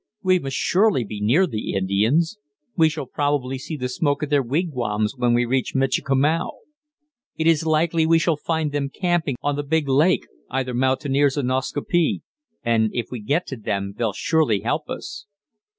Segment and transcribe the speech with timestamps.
[0.23, 2.39] We must surely be near the Indians;
[2.75, 6.53] we shall probably see the smoke of their wigwams when we reach Michikamau.
[7.37, 11.43] It is likely we shall find them camping on the big lake either Mountaineers or
[11.43, 12.23] Nascaupee
[12.63, 15.27] and if we get to them they'll surely help us."